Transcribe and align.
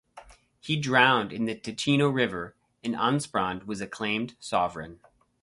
He 0.59 0.77
drowned 0.77 1.31
in 1.31 1.45
the 1.45 1.53
Ticino 1.53 2.09
River 2.09 2.55
and 2.83 2.95
Ansprand 2.95 3.67
was 3.67 3.81
acclaimed 3.81 4.35
sovereign. 4.39 4.99